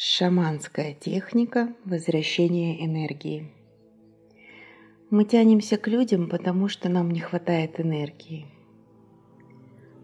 [0.00, 3.50] Шаманская техника возвращения энергии.
[5.10, 8.46] Мы тянемся к людям, потому что нам не хватает энергии.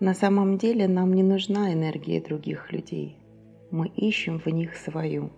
[0.00, 3.16] На самом деле нам не нужна энергия других людей.
[3.70, 5.30] Мы ищем в них свою.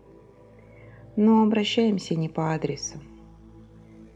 [1.16, 2.98] Но обращаемся не по адресу.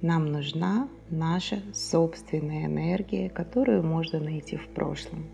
[0.01, 5.27] Нам нужна наша собственная энергия, которую можно найти в прошлом.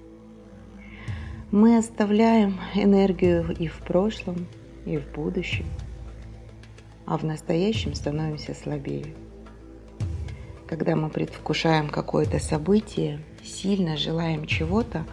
[1.52, 4.48] Мы оставляем энергию и в прошлом,
[4.86, 5.66] и в будущем,
[7.04, 9.14] а в настоящем становимся слабее.
[10.66, 15.04] Когда мы предвкушаем какое-то событие, сильно желаем чего-то,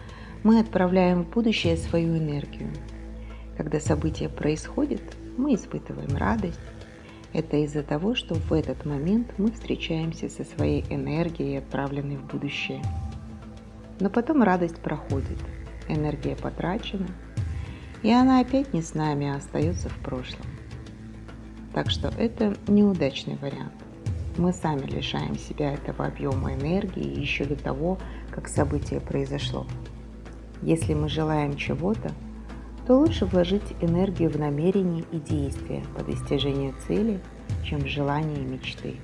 [0.42, 2.70] мы отправляем в будущее свою энергию.
[3.56, 5.02] Когда событие происходит,
[5.36, 6.58] мы испытываем радость.
[7.32, 12.82] Это из-за того, что в этот момент мы встречаемся со своей энергией, отправленной в будущее.
[14.00, 15.38] Но потом радость проходит,
[15.88, 17.08] энергия потрачена–
[18.04, 20.46] и она опять не с нами, а остается в прошлом.
[21.72, 23.72] Так что это неудачный вариант.
[24.36, 27.98] Мы сами лишаем себя этого объема энергии еще до того,
[28.30, 29.66] как событие произошло.
[30.60, 32.12] Если мы желаем чего-то,
[32.86, 37.20] то лучше вложить энергию в намерения и действия по достижению цели,
[37.64, 38.96] чем в желания и мечты.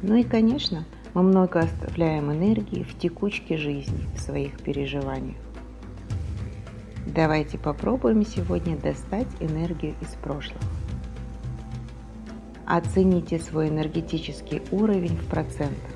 [0.00, 5.36] Ну и, конечно, мы много оставляем энергии в текучке жизни, в своих переживаниях.
[7.14, 10.60] Давайте попробуем сегодня достать энергию из прошлого.
[12.66, 15.90] Оцените свой энергетический уровень в процентах.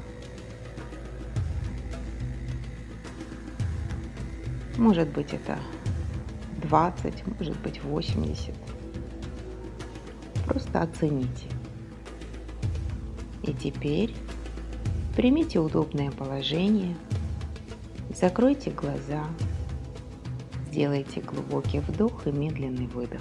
[4.79, 5.59] Может быть это
[6.63, 8.55] 20, может быть 80.
[10.47, 11.47] Просто оцените.
[13.43, 14.15] И теперь
[15.15, 16.97] примите удобное положение,
[18.15, 19.27] закройте глаза,
[20.73, 23.21] Сделайте глубокий вдох и медленный выдох.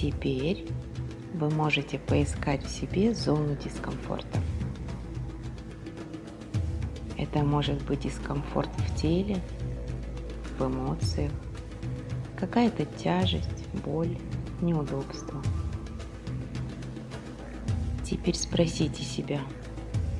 [0.00, 0.66] Теперь
[1.34, 4.40] вы можете поискать в себе зону дискомфорта.
[7.18, 9.42] Это может быть дискомфорт в теле,
[10.58, 11.32] в эмоциях,
[12.40, 14.16] какая-то тяжесть, боль,
[14.62, 15.42] неудобство.
[18.02, 19.42] Теперь спросите себя,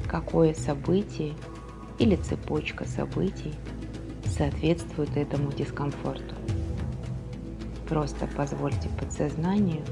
[0.07, 1.35] какое событие
[1.99, 3.55] или цепочка событий
[4.25, 6.35] соответствует этому дискомфорту.
[7.89, 9.83] Просто позвольте подсознанию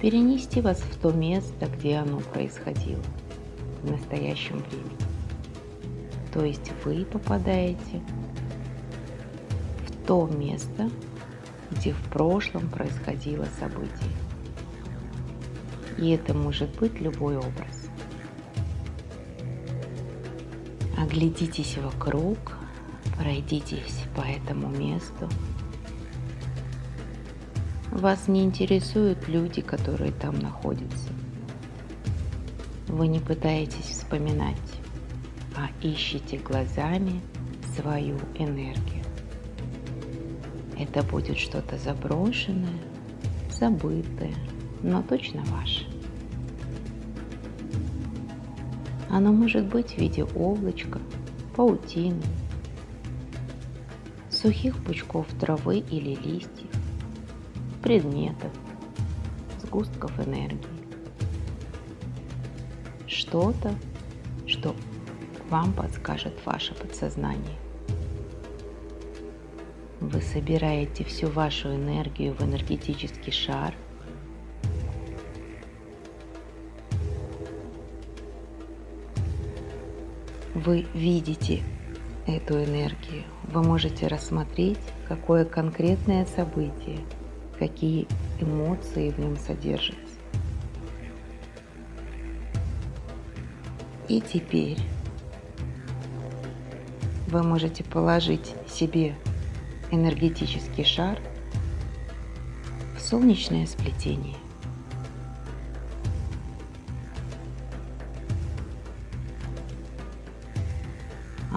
[0.00, 3.02] перенести вас в то место, где оно происходило
[3.82, 4.96] в настоящем времени.
[6.32, 8.02] То есть вы попадаете
[9.86, 10.90] в то место,
[11.70, 14.12] где в прошлом происходило событие.
[15.96, 17.87] И это может быть любой образ.
[21.00, 22.38] Оглядитесь вокруг,
[23.16, 25.28] пройдитесь по этому месту.
[27.92, 31.10] Вас не интересуют люди, которые там находятся.
[32.88, 34.56] Вы не пытаетесь вспоминать,
[35.56, 37.20] а ищете глазами
[37.76, 39.04] свою энергию.
[40.76, 42.80] Это будет что-то заброшенное,
[43.52, 44.34] забытое,
[44.82, 45.97] но точно ваше.
[49.10, 51.00] Оно может быть в виде облачка,
[51.56, 52.22] паутины,
[54.30, 56.70] сухих пучков травы или листьев,
[57.82, 58.52] предметов,
[59.62, 60.58] сгустков энергии.
[63.06, 63.74] Что-то,
[64.46, 64.74] что
[65.48, 67.58] вам подскажет ваше подсознание.
[70.00, 73.74] Вы собираете всю вашу энергию в энергетический шар–
[80.54, 81.62] вы видите
[82.26, 87.00] эту энергию, вы можете рассмотреть, какое конкретное событие,
[87.58, 88.06] какие
[88.40, 90.02] эмоции в нем содержатся.
[94.08, 94.78] И теперь
[97.28, 99.14] вы можете положить себе
[99.90, 101.18] энергетический шар
[102.96, 104.36] в солнечное сплетение.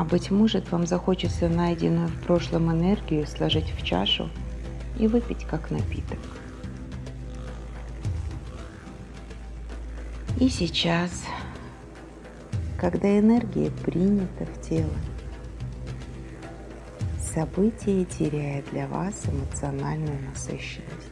[0.01, 4.31] А быть может, вам захочется найденную в прошлом энергию сложить в чашу
[4.97, 6.17] и выпить как напиток.
[10.39, 11.23] И сейчас,
[12.79, 14.89] когда энергия принята в тело,
[17.19, 21.11] событие теряет для вас эмоциональную насыщенность,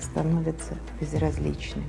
[0.00, 1.84] становится безразличным.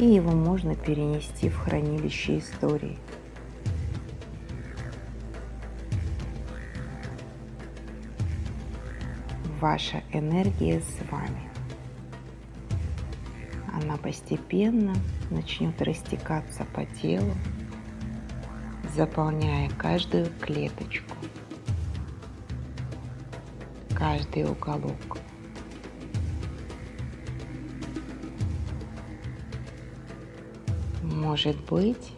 [0.00, 2.98] и его можно перенести в хранилище истории.
[9.60, 11.50] Ваша энергия с вами.
[13.74, 14.94] Она постепенно
[15.28, 17.34] начнет растекаться по телу,
[18.96, 21.14] заполняя каждую клеточку,
[23.94, 25.18] каждый уголок
[31.20, 32.12] Может быть,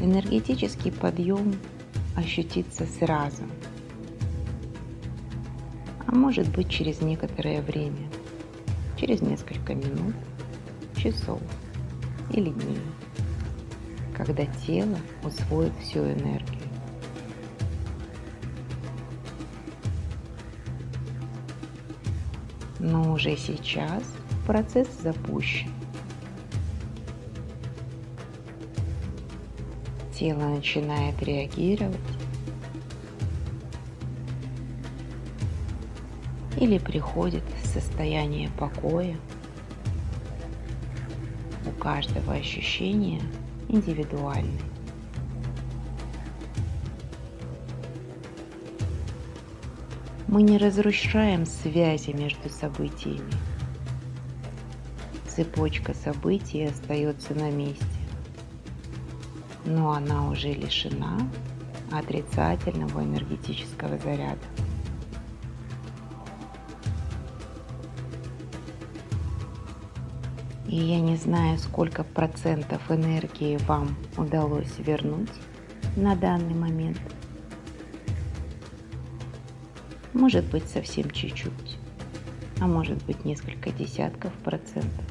[0.00, 1.54] энергетический подъем
[2.16, 3.42] ощутится сразу,
[6.06, 8.08] а может быть через некоторое время,
[8.96, 10.14] через несколько минут,
[10.96, 11.42] часов
[12.32, 12.80] или дней,
[14.16, 16.70] когда тело усвоит всю энергию.
[22.78, 24.02] Но уже сейчас
[24.46, 25.70] процесс запущен.
[30.20, 31.96] Тело начинает реагировать
[36.58, 39.16] или приходит в состояние покоя.
[41.64, 43.22] У каждого ощущения
[43.68, 44.60] индивидуальны.
[50.28, 53.32] Мы не разрушаем связи между событиями.
[55.26, 57.99] Цепочка событий остается на месте
[59.64, 61.18] но она уже лишена
[61.90, 64.38] отрицательного энергетического заряда.
[70.66, 75.28] И я не знаю, сколько процентов энергии вам удалось вернуть
[75.96, 77.00] на данный момент.
[80.12, 81.76] Может быть совсем чуть-чуть,
[82.60, 85.04] а может быть несколько десятков процентов.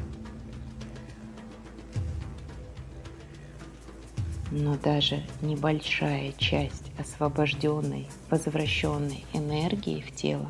[4.52, 10.50] Но даже небольшая часть освобожденной, возвращенной энергии в тело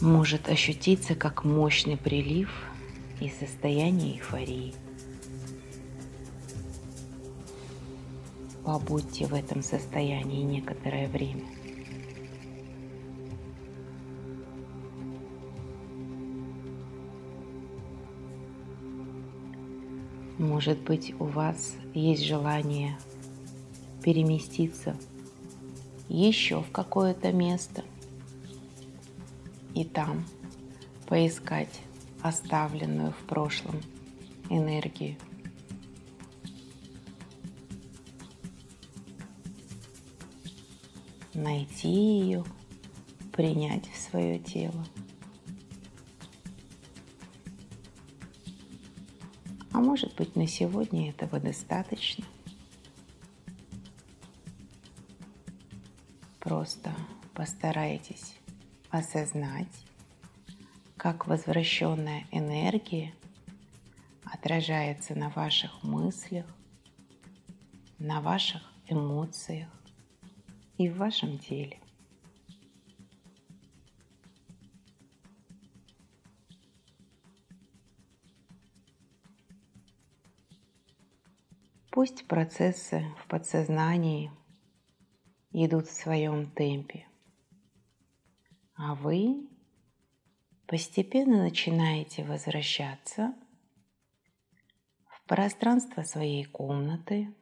[0.00, 2.50] может ощутиться как мощный прилив
[3.20, 4.74] и состояние эйфории.
[8.64, 11.44] Побудьте в этом состоянии некоторое время–
[20.38, 22.98] Может быть, у вас есть желание
[24.02, 24.96] переместиться
[26.08, 27.84] еще в какое-то место
[29.74, 30.24] и там
[31.06, 31.80] поискать
[32.22, 33.80] оставленную в прошлом
[34.48, 35.16] энергию.
[41.34, 42.44] Найти ее,
[43.32, 44.84] принять в свое тело.
[49.72, 52.24] А может быть на сегодня этого достаточно.
[56.38, 56.94] Просто
[57.34, 58.34] постарайтесь
[58.90, 59.84] осознать,
[60.96, 63.14] как возвращенная энергия
[64.24, 66.46] отражается на ваших мыслях,
[67.98, 69.70] на ваших эмоциях
[70.78, 71.81] и в вашем теле.
[81.92, 84.32] Пусть процессы в подсознании
[85.50, 87.06] идут в своем темпе,
[88.74, 89.46] а вы
[90.66, 93.34] постепенно начинаете возвращаться
[95.04, 97.34] в пространство своей комнаты.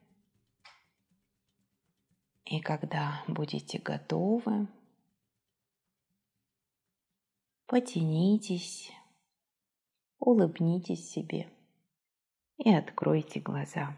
[2.45, 4.67] И когда будете готовы,
[7.67, 8.91] потянитесь,
[10.19, 11.49] улыбнитесь себе
[12.59, 13.97] и откройте глаза.